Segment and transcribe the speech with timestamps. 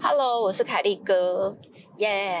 [0.00, 1.56] Hello，我是凯利哥，
[1.96, 2.40] 耶！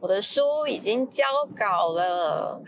[0.00, 1.24] 我的书已经交
[1.56, 2.60] 稿了。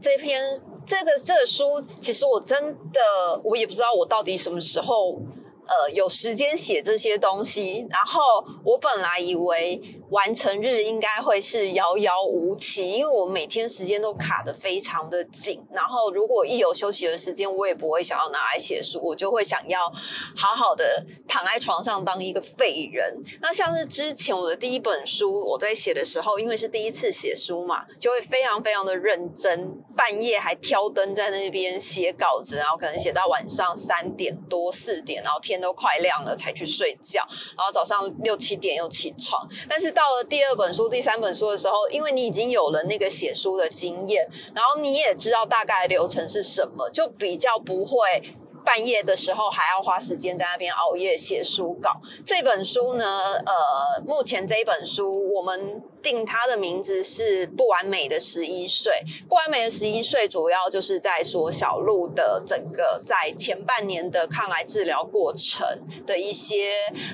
[0.00, 5.20] 这篇这个这个书，其实我真的我也不知道我到底什么时候。
[5.68, 8.22] 呃，有时间写这些东西，然后
[8.62, 19.90] 我本来以为完成日应该会是遥遥无期，因为我每天时间都卡得非常的紧，然后如果一有休息的时间，我也不会想要拿来写书，我就会想要
[20.36, 23.20] 好好的躺在床上当一个废人。
[23.42, 35.56] 那像是之前我的第一本书，我在写的时候，因为是第一次写书嘛，就会非常非常的认真，半夜还挑灯在那边写稿子，然后可能写到晚上三点多四点，然后天。
[35.56, 39.48] 都快亮了才去睡觉，然后早上六七点又起床。
[39.66, 48.22] 但是到了第二本书、第三本书的时候，因为你已经有了那个写书的经验，然后你也知道大概流程是什么，就比较不会
[48.62, 51.90] 半夜的时候还要花时间在那边熬夜写书稿。
[52.26, 53.06] 这本书呢，
[53.46, 55.82] 呃，目前这一本书我们。
[56.06, 58.92] 定他的名字是不完美的十一岁，
[59.28, 65.66] 不完美的十一岁主要就是在说小鹿的整个在前半年的抗癌治疗过程
[66.06, 66.70] 的一些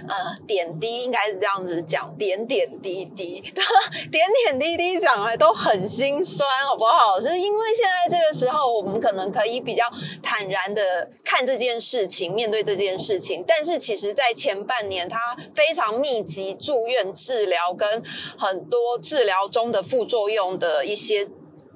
[0.06, 3.40] 呃点滴，应该是这样子讲，点点滴滴，
[4.12, 7.18] 点点滴滴讲来都很心酸，好不好？
[7.18, 9.90] 是因为现在这个时候，我们可能可以比较
[10.22, 15.18] 坦然的看这件事情，面对这件事情，但是其实在前半年，他
[15.54, 17.88] 非常密集住院治疗跟
[18.36, 18.81] 很多。
[18.82, 21.28] 多治疗中的副作用的一些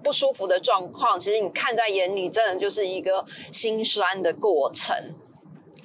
[0.02, 4.96] 不舒服的状况，其实你看在眼里，真的就是一个心酸的过程。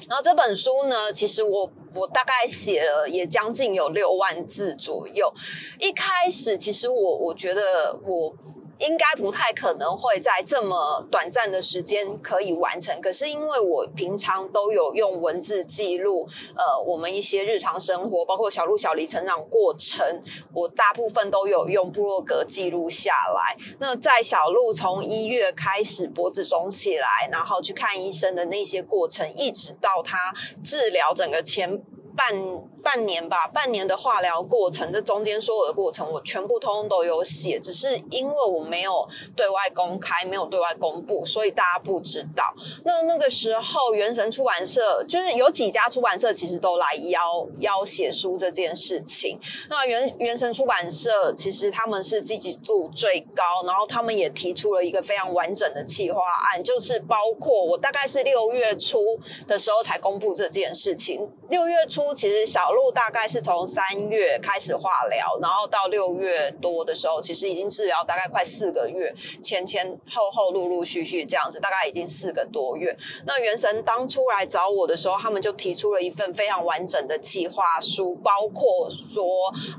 [0.09, 5.31] 然后这本书呢，其实我我大概写了也将近有六万字左右。
[5.79, 8.33] 一开始，其实我我觉得我。
[8.81, 12.99] 应该不太可能会在这么短暂的时间可以完成。
[12.99, 20.21] 可是因为我平常都有用文字记录，呃，我们一些日常生活，包括小鹿、小黎成长过程，
[20.53, 23.55] 我大部分都有用部落格记录下来。
[23.79, 30.17] 那在小鹿从一月开始脖子肿起来，然后去看医生的那些过程，一直到他
[30.63, 31.77] 治疗整个前
[32.15, 32.35] 半。
[32.83, 42.43] 半年吧，半年的化疗过程，这中间所有的过程，我全部通通都有写，只是因为我没有对外公开，没有对外公布，所以大家不知道。
[42.83, 49.39] 那那个时候，原神出版社就是有几家出版社其实都来邀邀写书这件事情。
[49.69, 56.19] 那原原神出版社其实他们是积极度最高，然后他们也提出了一个非常完整的企划
[56.51, 58.99] 案，就是包括我大概是六月初
[59.47, 61.29] 的时候才公布这件事情。
[61.49, 62.70] 六月初其实小。
[62.73, 72.95] 路大概是从三月开始化疗，然后到六月多的时候，其实已经治疗大概快四个月，前前后后陆陆续续这样子，大概已经四个多月。
[73.25, 79.25] 那元神当初来找我的时候，他们就提出了一份非常完整的计划书，包括说，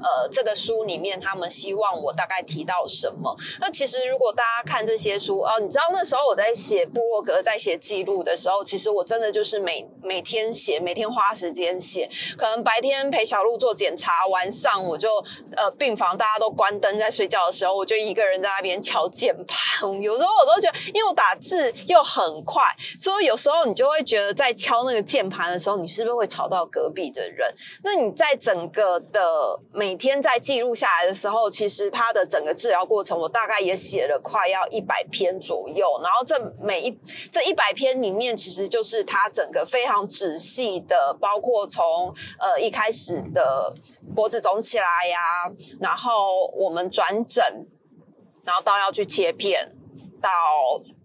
[0.03, 3.35] 呃，这个书里面他们希望我大概提到什么。
[3.61, 12.82] 那其实如果大家看这些书，哦，你知道那时候我在写布洛格，在写记录的时候，其实我真的就是每每天写，每天花时间写，可能白。
[12.83, 15.09] 天陪小鹿做检查，晚上我就
[15.57, 20.03] 呃病房大家都关灯在睡觉的时候，我就一个人在那边敲键盘。
[20.03, 22.63] 有时候我都觉得，因为我打字又很快，
[22.99, 27.55] 所以有时候你就会觉得在敲那个键盘的时候，你是不是会吵到隔壁的人？
[27.85, 36.01] 那你在整个的每天在记录下来的时候，其实他的整个治疗过程，我大概也写了快要一百篇左右。
[36.03, 36.99] 然后这每一
[37.31, 42.72] 这一百篇里面，其实就是他整个非常仔细的，包括从呃一。
[42.73, 43.73] 开始的
[44.17, 45.19] 脖子肿起来呀，
[45.79, 47.45] 然后我们转诊，
[48.45, 49.77] 然后到要去切片，
[50.21, 50.29] 到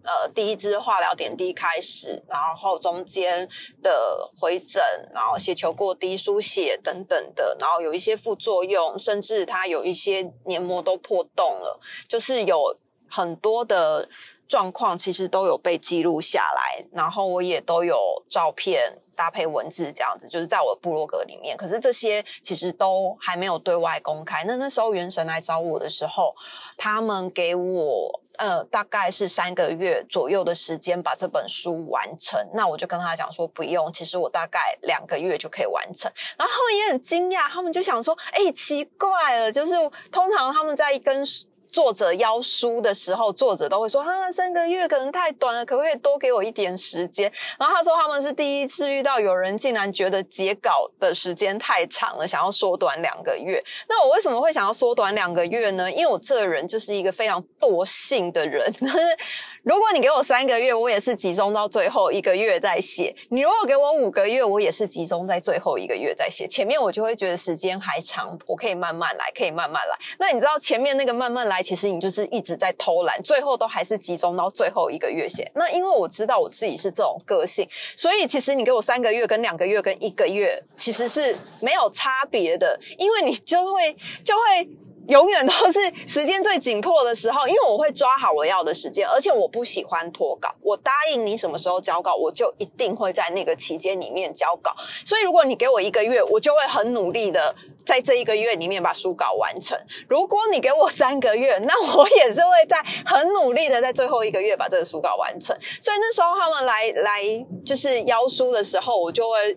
[0.02, 3.48] 呃第一支化疗点滴开始，然后中间
[3.82, 4.82] 的回诊，
[5.14, 11.78] 然后血球过低、输血等等的，然后有一些副作用，甚至它有一些黏膜都破洞了，
[12.08, 12.76] 就是有
[13.08, 14.08] 很多的
[14.48, 17.96] 状况，其实都有被记录下来，然后我也都有
[18.28, 18.98] 照片。
[19.18, 21.56] 搭配文字这样子，就是在我的部落格里面。
[21.56, 24.44] 可是这些其实都还没有对外公开。
[24.44, 26.32] 那那时候元神来找我的时候，
[26.76, 32.40] 他们给我呃大概是三个月左右的时间把这本书完成。
[32.54, 36.08] 那我就跟他讲说不用，其实我大概两个月就可以完成。
[36.38, 39.74] 然后他们也很惊讶，他们就想说：哎，奇怪了，就是
[40.12, 41.24] 通常他们在跟
[41.70, 47.30] 作者邀书的时候，作者都会说啊，三个月可能太短了，可不可以多给我一点时间？
[47.58, 53.62] 然后他说他们是第一次遇到有人竟然觉得截稿的时间太长了，想要缩短两个月。
[53.88, 55.90] 那我为什么会想要缩短两个月呢？
[55.90, 58.72] 因为我这人就是一个非常惰性的人。
[59.62, 66.46] 如果你给我三个月，我也是集中到最后一个月在写；你如果给我五个月，我也是集中在最后一个月在写。
[66.46, 69.98] 前面我就会觉得时间还长，我可以慢慢来，可以慢慢来。
[70.18, 75.50] 那你知道前面那个慢慢来，其实你就是一直在偷懒，最后都还是集中到最后一个月写。
[75.54, 84.68] 那因为我知道我自己是这种个性，所以其实你给我三个月、跟两个月、跟一个月，其实是没有差别的，因为你就会就会。
[85.08, 90.54] 永远都是时间最紧迫的时候，因为我会抓好我要的时间，而且我不喜欢拖稿。
[90.60, 94.74] 我答应你什么时候交稿，我就一定会在那个期间里面交稿。
[95.06, 97.54] 所以，如果你给我一个月，我就会很努力的
[97.86, 99.78] 在这一个月里面把书稿完成。
[100.06, 102.76] 如果你给我三个月，那我也是会在
[103.06, 105.56] 很努力的在最后一个月把这个书稿完成。
[105.80, 109.56] 所以那时候他们来来就是邀书的时候，我就会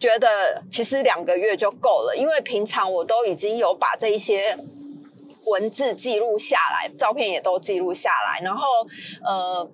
[0.00, 4.58] 觉得其实两个月就够了，因为平常我都已经有把这一些。
[5.46, 8.66] 文字记录下来，照片也都记录下来，然后
[9.24, 9.70] 呃，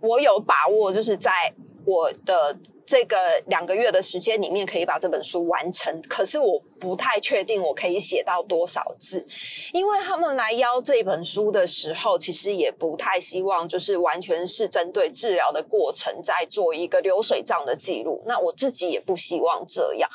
[0.00, 1.52] 我有把握，就是在
[1.86, 3.16] 我的这个
[3.46, 6.02] 两个月的时间里面，可以把这本书完成。
[6.08, 9.26] 可是我不太确定我可以写到多少字，
[9.72, 18.22] 因为他们来邀这本书的时候，其实也不太希望就是完全是针对治疗的过程在做一个流水账的记录。
[18.26, 20.08] 那我自己也不希望这样。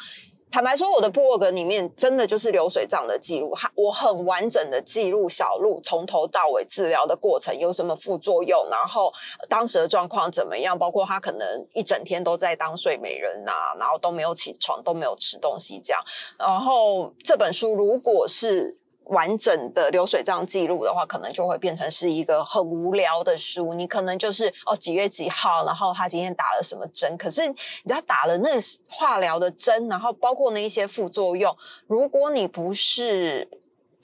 [0.52, 9.14] 坦白说，我的部落格里面真的就是流水账的记录，我很完整的记录小鹿从头到尾治疗的过程，有什么副作用，然后
[9.48, 16.02] 当时的状况怎么样，包括他可能一整天都在当睡美人呐，然后都没有起床，都没有吃东西这样。
[16.40, 18.79] 然后这本书如果是。
[19.10, 23.74] 完整的流水账记录的话，可能就会变成是一个很无聊的书。
[23.74, 27.18] 你可能就是哦几月几号，然后他今天打了什么针。
[27.18, 27.56] 可是你
[27.88, 28.52] 知道打了那
[28.90, 31.56] 化疗的针，然后包括那一些副作用，
[31.88, 33.50] 如果你不是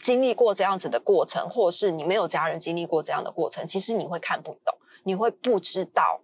[0.02, 6.20] 经历过这样子的过程，或是你没有家人经历过这样的过程，其实你会看不懂，你会不知道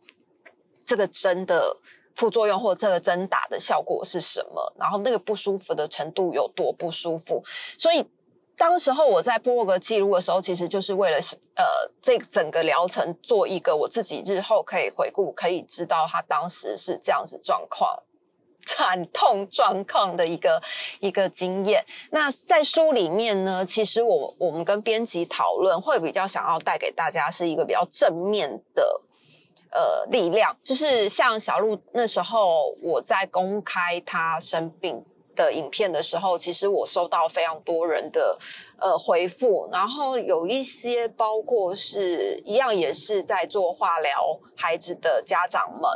[0.84, 1.77] 这个针的
[2.16, 7.44] 副作用或这个针打的效果是什么，然后那个不舒服的程度有多不舒服，
[7.77, 8.04] 所以。
[8.62, 11.18] 当时候我在部落格记录的时候，其实就是为了
[11.56, 11.66] 呃，
[12.00, 17.98] 这整个疗程做一个我自己日后可以回顾，可以知道他当时是这样子状况，
[18.63, 20.62] 惨痛状况的一个
[21.00, 21.84] 一个经验。
[22.12, 29.02] 那在书里面呢，其实我我们跟编辑讨论，会比较想要带给大家是一个比较正面的
[29.72, 35.04] 呃力量，就是像小鹿那时候我在公开他生病。
[35.36, 38.38] 的影片的时候，其实我收到非常多人的
[38.78, 45.89] 呃回复，然后有一些包括是一样也是在做化疗孩子的家长们，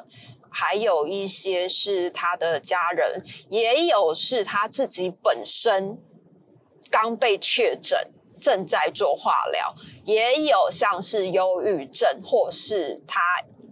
[0.49, 5.97] 还有一些是他的家人，也有是他自己本身
[6.89, 7.99] 刚被确诊
[8.39, 13.19] 正在做化疗，也有像是忧郁症，或是他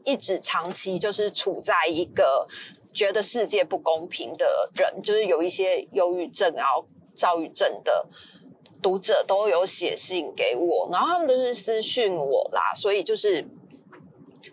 [0.04, 2.48] 一直长期就是处在一个。
[2.94, 8.08] 觉得世界不公平的人，就是有一些忧郁症然后躁郁症的
[8.82, 13.42] 读者都有写信给我，然后他们都是私讯我啦，所以就是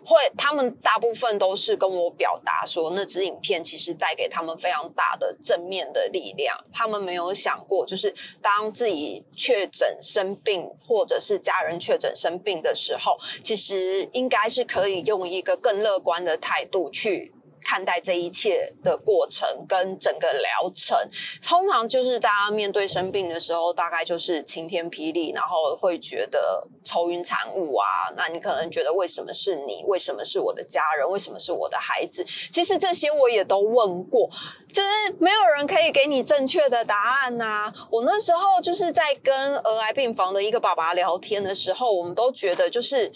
[0.03, 6.57] 会，他们大部分都是跟我表达说，那支影片其实带给他们非常大的正面的力量。
[6.73, 17.33] 他们没有想过，就是当自己确诊生病，或者是家人确诊生病的时候，其实应该是可以用一个更乐观的态度去。
[17.63, 20.97] 看待这一切的过程跟整个疗程，
[21.41, 27.85] 通常就是大家面对生病的时候，大概就是晴天霹雳，然后会觉得愁云惨雾啊。
[28.15, 29.83] 那你可能觉得为什么是你？
[29.85, 31.07] 为什么是我的家人？
[31.09, 32.25] 为什么是我的孩子？
[32.51, 34.29] 其实这些我也都问过。
[34.73, 37.71] 就是没有人可以给你正确的答案呐。
[37.89, 43.11] 我那时候就是在跟儿癌病房的一个爸爸聊天的时候，我们都觉得就是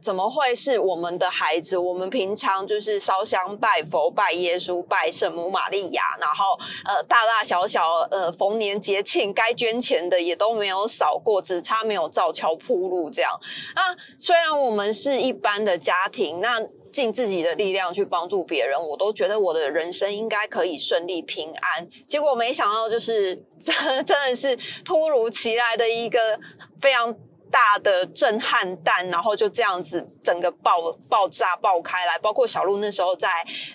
[0.00, 1.76] 怎么会是我们的孩子？
[1.78, 13.30] 我们平常就是烧香拜佛、拜耶稣、拜圣母玛利亚，然后呃大大小小呃逢年节庆该捐钱的也都没有少过，只差没有造桥铺路这样。
[13.74, 16.60] 那虽然我们是一般的家庭，那。
[16.96, 21.86] 尽自己的力量去帮助别人，我都觉得我的人生应该可以顺利平安。
[22.06, 26.40] 结果没想到，就是 真真的是突如其来的一个
[26.80, 27.14] 非常
[27.50, 32.18] 大的震撼弹，然后就这样子整个爆爆炸爆开来。
[32.18, 33.28] 包括小鹿那时候在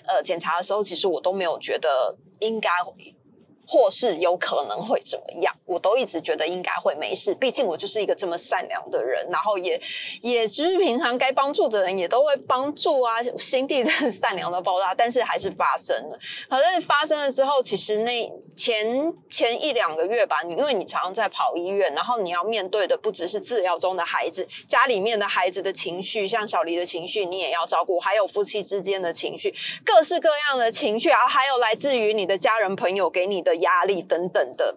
[0.04, 2.70] 呃检查的时候，其实我都没有觉得应该
[3.66, 7.34] 或是有可能会怎么样，我都一直觉得应该会没事。
[7.34, 9.80] 毕竟我就是一个这么善良的人，然后也
[10.20, 14.92] 也就是平常该帮助的人也都会帮助啊，心地真的善良的爆炸。
[14.94, 16.18] 但是还是发生了。
[16.50, 29.54] 可是发生了之后，其实那前前一两个月吧，你因为你常常在跑医院，然后你要面对的不只是治疗中的孩子，家里面的孩子的情绪，像小黎的情绪，你也要照顾，还有夫妻之间的情绪，
[29.84, 33.52] 各式各样的情绪，然后还有来自于你的家人朋友给你的。
[33.62, 34.76] 压力等等的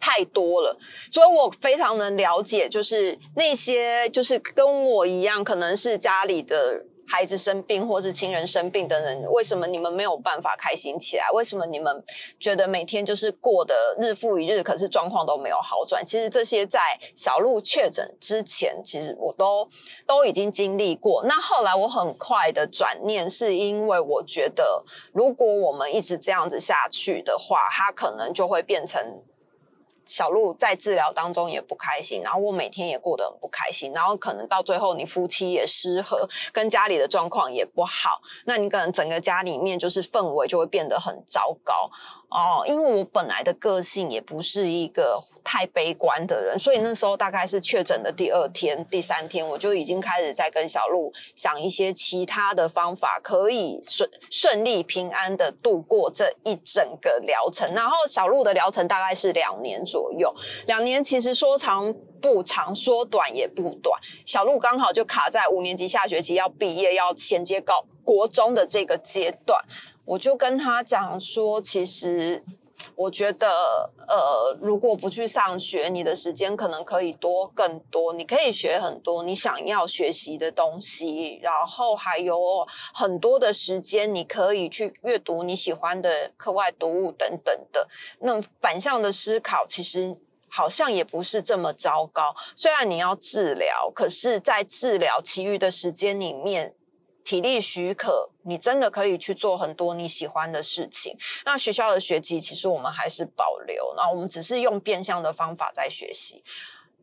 [0.00, 0.76] 太多了，
[1.12, 6.84] 所以我非常能了解，就是那些就是跟我一样，可能是家里的。
[7.08, 11.24] 孩子生病或是亲人生病的人，为什么你们没有办法开心起来？
[11.32, 12.04] 为什么你们
[12.38, 16.04] 觉得每天就是过的日复一日，可是状况都没有好转？
[16.04, 16.80] 其实这些在
[17.14, 19.66] 小鹿确诊之前，其实我都
[20.06, 21.24] 都已经经历过。
[21.24, 29.00] 那后来我很快的转念，是因为我觉得，如果我们一直这样子下去的话，它可能就会变成。
[30.08, 41.90] 小鹿在治疗当中也不开心，然后我每天也过得很不开心，然后可能到最后你夫妻也失和，跟家里的状况也不好，那你可能整个家里面就是氛围就会变得很糟糕。
[42.30, 57.72] 哦，因为我本来的个性也不是一个太悲观的人，所以那时候大概是确诊的第二天、第三天，我就已经开始在跟小鹿想一些其他的方法，可以顺顺利平安的度过这一整个疗程。
[57.72, 60.32] 然后小鹿的疗程大概是两年左，左右
[60.66, 64.00] 两年其实说长不长，说短也不短。
[64.24, 69.60] 小鹿刚好就卡在五年级下学期要毕业，要衔接高国中的这个阶段。
[70.04, 72.44] 我就跟他讲说，其实
[72.98, 73.48] 我觉得，
[74.08, 82.36] 呃，如果不去上学，你的时间可能可以多更多，你可以学很多你想要学习的东西，然后还有
[82.92, 87.86] 很多的时间，你可以去阅读你喜欢的课外读物等等的。
[88.18, 90.16] 那反向的思考，其实
[90.48, 92.34] 好像也不是这么糟糕。
[92.56, 96.74] 虽然你要治疗，可是在治疗其余的时间里面。
[97.28, 101.14] 体力许可，你真的可以去做很多你喜欢的事情。
[101.44, 106.42] 那学校的学籍其实我们还是保留，那我们只是用变相的方法在学习。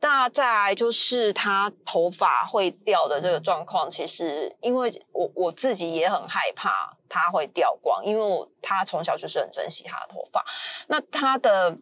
[0.01, 10.43] 那再来就是他头发会掉的这个状况，其实因为我我自己也很害怕他会掉光，因为他从小就是很珍惜他的头发。
[10.87, 11.77] 那他的。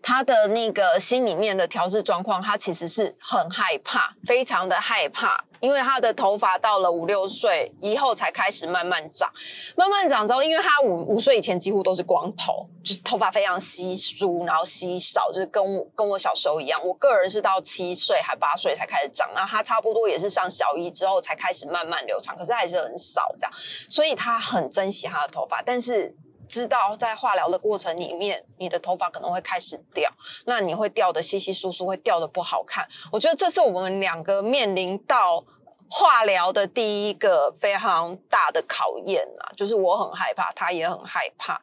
[0.00, 9.32] 他的那个心里面的调试状况，他其实是很害怕，非常的害怕，因为他的头发到了五六岁以后才开始慢慢长，
[9.76, 16.80] 慢慢长之后，因为他五五岁以前几乎都是光头，就是头发非常稀疏，然后稀少，就是跟我跟我小时候一样。
[16.84, 23.52] 我个人是到七岁还八岁才开始长，那他差不多也是上小一之后才开始慢慢留长，可是还是很少这样，
[23.88, 26.14] 所以他很珍惜他的头发，但是。
[26.48, 30.10] 知道在化疗的过程里面，你的头发可能会开始掉，
[30.46, 32.88] 那你会掉的稀稀疏疏，会掉的不好看。
[33.12, 35.44] 我觉得这是我们两个面临到
[35.90, 39.52] 化疗的第一个非常大的考验啊！
[39.56, 41.60] 就是我很害怕，他也很害怕。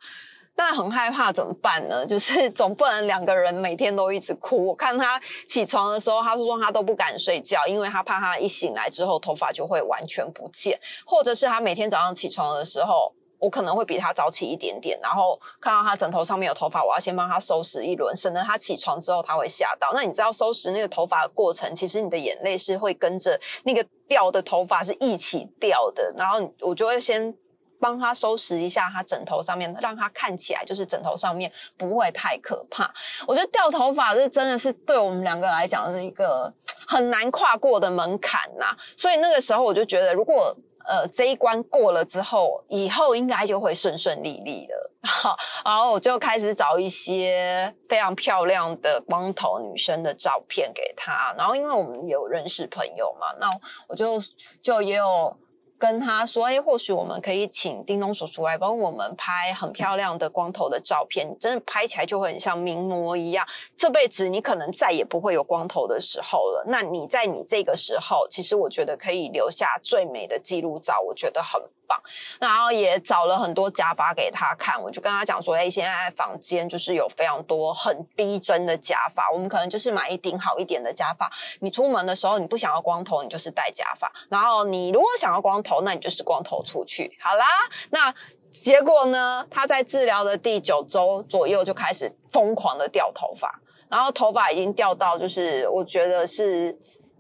[0.58, 2.06] 那很害怕怎么办呢？
[2.08, 4.68] 就是总不能两个人每天都一直哭。
[4.68, 13.14] 我看他起床的时候，他说他都不敢睡觉，因为他怕他一醒来之后头发就会完全不见，或者是他每天早上起床的时候。
[13.40, 19.92] 我可能会比他早起一点点，然后看到他枕头上面有头发，我要先帮他收拾一轮，省得他起床之后他会吓到。
[19.94, 26.14] 那你知道收拾那个头发的过程，其实你的眼泪是会跟着那个掉的头发是一起掉的。
[26.18, 27.36] 然后我就会先
[27.80, 32.92] 帮他收拾一下他枕头上面，让他看起来就是枕头上面不会太可怕。
[33.28, 36.52] 我觉得掉头发是真的是对我们两个来讲是一个
[36.88, 38.76] 很难跨过的门槛呐。
[38.98, 40.56] 所以那个时候我就觉得，如果
[40.88, 44.92] 呃，这一关过了之后，以后应该就会顺顺利利了。
[45.06, 51.34] 好，然后我就开始找一些非常漂亮的光头女生的照片给她。
[51.38, 53.50] 然后，因为我们有认识朋友嘛，那
[53.88, 54.20] 我就
[54.62, 55.38] 就也有。
[55.78, 63.46] 跟他说：“哎，或许我们可以请叮咚叔叔来帮我们拍很漂亮的光头的照片，真的拍起来就会很像名模一样。
[63.76, 66.64] 这辈子你可能再也不会有光头的时候了。
[66.68, 72.00] 那你在你这个时候，其实我觉得可以留下最美的记录照，我觉得很。”棒，
[72.40, 87.18] 然后也找了很多假发给他看，我就跟他讲说，哎，现在房间就是有非常多很逼真的假发，我们可能就是买一顶好一点的假发，你出门的时候你不想要光头，你就是戴假发，然后你如果想要光头，那你就是光头出去。
[87.22, 87.46] 好啦，
[87.90, 88.14] 那
[88.52, 89.46] 结果呢？
[89.50, 96.78] 他在治疗的第九周左右就开始疯狂的掉头发，然后头发已经掉到就是我觉得是。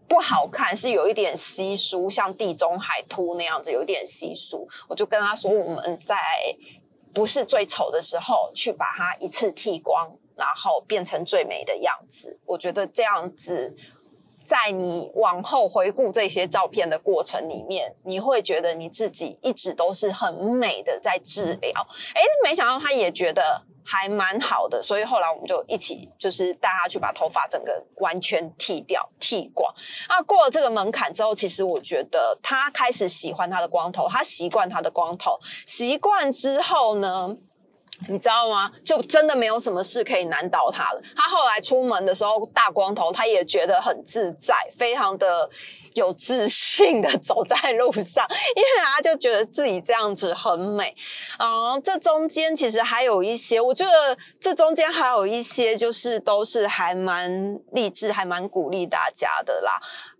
[0.07, 4.67] 不好看，是有一点稀疏，像地中海秃那样子，有一点稀疏。
[4.87, 6.15] 我就跟他说，我们在
[7.13, 12.39] 不是最丑的时候，去把它一次剃光，然后变成最美的样子。
[12.45, 13.75] 我觉得这样子，
[14.43, 21.71] 在你往后回顾这些照片的过程里面，你会觉得你自己一直都是很美的在治疗。
[22.13, 23.63] 哎，没想到他也觉得。
[23.85, 29.71] 还蛮好的，所以后来我们就一起就是带他去把头发整个完全剃掉、剃光。
[30.09, 35.39] 那过了这个门槛之后，其实我觉得他开始喜欢他的光头，他习惯他的光头。
[35.67, 37.37] 习惯之后呢，
[38.09, 38.71] 你知道吗？
[38.83, 41.01] 就真的没有什么事可以难倒他了。
[41.15, 45.49] 他后来出门的时候大光头，他也觉得很自在，非常的。
[45.95, 48.25] 有自信的走在路上，
[48.55, 50.95] 因为他就觉得自己这样子很美
[51.37, 51.79] 啊。
[51.79, 59.71] 这中间其实还有一些，我觉得这中间还有一些，就是都是还蛮励志、还蛮鼓励大家的啦。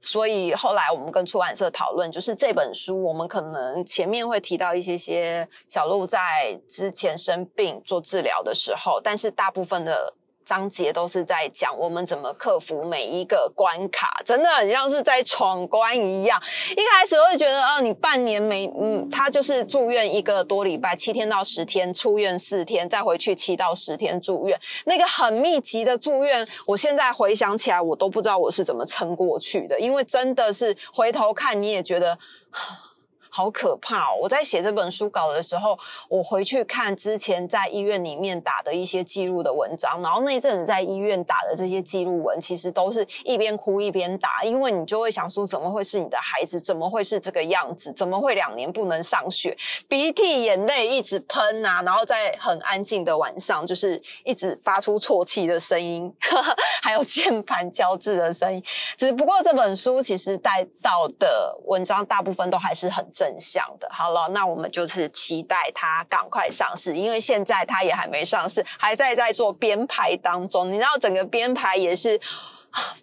[0.01, 10.13] 所以后来我们跟出版社讨论，就是这本书，我们可能前面会提到一些些小鹿在之前生病做治疗的时候，但是大部分的。
[10.45, 16.41] 章节都是在讲我们怎么克服每一个关卡，真的很像是在闯关一样。
[16.71, 32.17] 一开始会觉得，啊，你半年没，嗯，他就是住院一个多礼拜，七天到十天，出院四天，再回去七到十天住院，那个很密集的住院，我现在回想起来，我都不知道我是怎么撑过去的，因为真的是回头看你也觉得。
[33.35, 34.17] 好可怕哦！
[34.21, 35.77] 我在写这本书稿的时候，
[36.07, 46.57] 我回去看之前在医院里面打的一些记录的文章，然后那阵子在医院打的这些记录文，其实都是一边哭一边打，因为你就会想说，怎么会是你的孩子？
[46.61, 47.91] 怎么会是这个样子？
[47.91, 49.53] 怎么会两年不能上学？
[49.89, 56.09] 鼻涕眼泪一直喷啊，然后在很安静的晚上，就是一直发出啜泣的声音，
[56.81, 58.63] 还有键盘交字的声音。
[58.97, 63.24] 只不过这本书其实带到的文章大部分都还是很正。
[63.25, 70.71] 正向的，好了，那我们就是期待它赶快上市，因为现在它也还没上市，还在在做编排当中。
[70.71, 72.21] 你知道，整个编排也是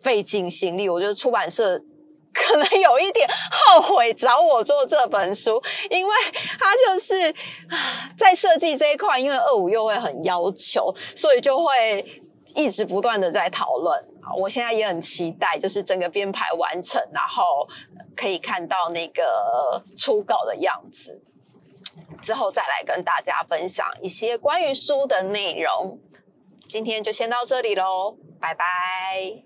[0.00, 0.88] 费尽心力。
[0.88, 1.76] 我觉得出版社
[2.32, 5.60] 可能有一点后悔找我做这本书，
[5.90, 6.12] 因为
[6.60, 7.34] 他就是
[8.16, 12.21] 在设计这一块，因为二五又会很要求，所以就会
[12.54, 14.04] 一直不断的在讨论。
[14.38, 17.68] 我现在也很期待，就是整个编排完成，然后
[18.16, 21.20] 可以看到那个初稿的样子，
[22.22, 25.98] 之后再来跟大家分享一些关于书的内容。
[26.66, 29.42] 今天就先到这里喽，拜拜。